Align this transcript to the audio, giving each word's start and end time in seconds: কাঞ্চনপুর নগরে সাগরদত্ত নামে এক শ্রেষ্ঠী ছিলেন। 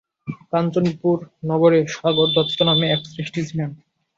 কাঞ্চনপুর 0.51 1.17
নগরে 1.45 1.79
সাগরদত্ত 1.93 2.57
নামে 2.69 2.85
এক 2.89 3.01
শ্রেষ্ঠী 3.05 3.41
ছিলেন। 3.47 3.69